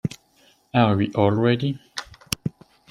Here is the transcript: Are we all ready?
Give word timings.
Are 0.73 0.95
we 0.97 1.11
all 1.13 1.29
ready? 1.29 1.79